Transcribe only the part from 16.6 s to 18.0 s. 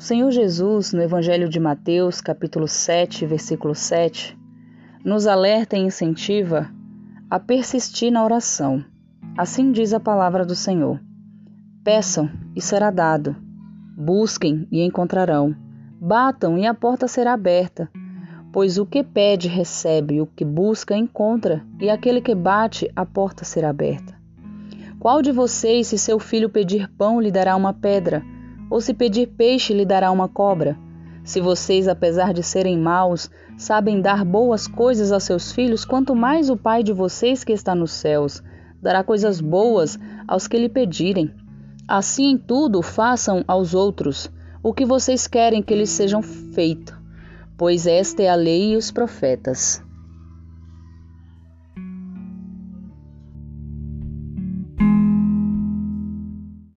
a porta será aberta.